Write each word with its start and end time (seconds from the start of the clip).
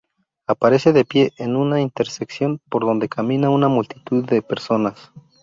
Aparece 0.47 0.93
de 0.93 1.05
pie, 1.05 1.31
en 1.37 1.55
una 1.55 1.79
intersección 1.79 2.59
por 2.71 2.85
donde 2.85 3.07
camina 3.07 3.51
una 3.51 3.67
multitud 3.67 4.25
de 4.25 4.41
personas. 4.41 5.11